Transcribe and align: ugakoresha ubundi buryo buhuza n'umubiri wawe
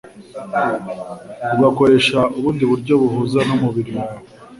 ugakoresha 1.53 2.19
ubundi 2.37 2.63
buryo 2.71 2.93
buhuza 3.01 3.39
n'umubiri 3.47 3.91
wawe 3.97 4.19